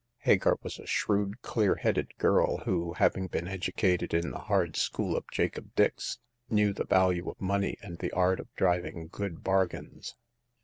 Hagar 0.21 0.57
was 0.63 0.79
a 0.79 0.87
shrewd, 0.87 1.43
clear 1.43 1.75
headed 1.75 2.17
girl, 2.17 2.57
who, 2.65 2.93
having 2.93 3.27
been 3.27 3.47
educated 3.47 4.15
in 4.15 4.31
the 4.31 4.39
hard 4.39 4.75
school 4.75 5.15
of 5.15 5.29
Jacob 5.31 5.75
Dix, 5.75 6.17
knew 6.49 6.73
the 6.73 6.85
value 6.87 7.29
of 7.29 7.39
money 7.39 7.77
and 7.83 7.99
the 7.99 8.09
art 8.11 8.39
of 8.39 8.51
driving 8.55 9.09
good 9.11 9.43
bargains. 9.43 10.15